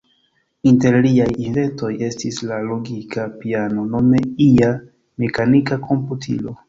[0.69, 4.71] Inter liaj inventoj estis la logika piano, nome ia
[5.27, 6.57] mekanika komputilo.